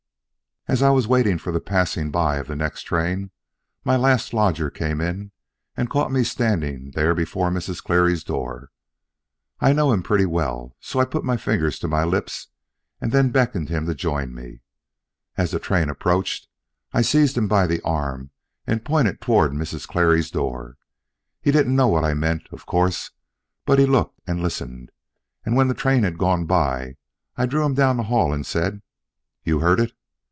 [0.67, 3.31] As I was waiting for the passing by of the next train,
[3.83, 5.31] my last lodger came in
[5.75, 7.83] and caught me standing there before Mrs.
[7.83, 8.69] Clery's door.
[9.59, 12.49] I know him pretty well; so I put my finger to my lips
[13.01, 14.61] and then beckoned him to join me.
[15.35, 16.47] As the train approached,
[16.93, 18.29] I seized him by the arm
[18.67, 19.87] and pointed toward Mrs.
[19.87, 20.77] Clery's door.
[21.41, 23.09] He didn't know what I meant, of course,
[23.65, 24.91] but he looked and listened,
[25.43, 26.97] and when the train had gone by,
[27.35, 28.83] I drew him down the hall and said,
[29.43, 29.91] "You heard it!"